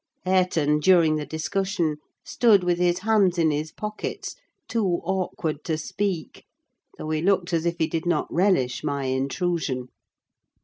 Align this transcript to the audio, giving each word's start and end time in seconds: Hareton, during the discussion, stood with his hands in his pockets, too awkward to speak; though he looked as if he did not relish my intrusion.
Hareton, 0.25 0.79
during 0.79 1.17
the 1.17 1.27
discussion, 1.27 1.97
stood 2.25 2.63
with 2.63 2.79
his 2.79 3.01
hands 3.01 3.37
in 3.37 3.51
his 3.51 3.71
pockets, 3.71 4.35
too 4.67 4.99
awkward 5.03 5.63
to 5.65 5.77
speak; 5.77 6.43
though 6.97 7.11
he 7.11 7.21
looked 7.21 7.53
as 7.53 7.67
if 7.67 7.75
he 7.77 7.85
did 7.85 8.07
not 8.07 8.25
relish 8.33 8.83
my 8.83 9.03
intrusion. 9.03 9.89